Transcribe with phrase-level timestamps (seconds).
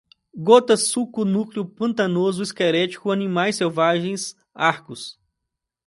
[0.33, 5.19] gota, suco, núcleo, pantanoso, esquelético, animais selvagens, arcos